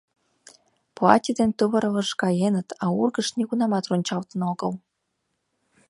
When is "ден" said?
1.39-1.51